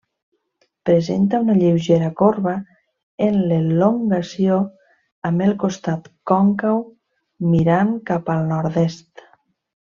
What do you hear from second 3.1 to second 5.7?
en l'elongació, amb el